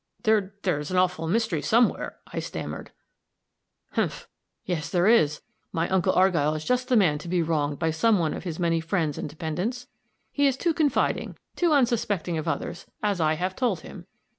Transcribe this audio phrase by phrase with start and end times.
[0.23, 2.89] "There is an awful mystery somewhere," I stammered.
[3.91, 4.27] "Humph!
[4.65, 5.41] yes, there is.
[5.71, 8.57] My uncle Argyll is just the man to be wronged by some one of his
[8.57, 9.85] many friends and dependents.
[10.31, 14.07] He is too confiding, too unsuspecting of others as I have told him.